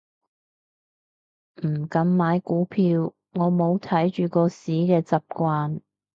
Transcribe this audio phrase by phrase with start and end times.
[1.63, 5.79] 唔敢買股票，我冇睇住個市嘅習慣